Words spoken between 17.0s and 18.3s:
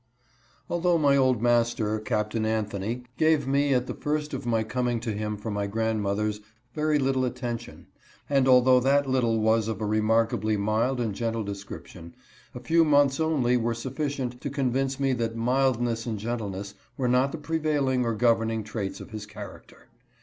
not the prevailing or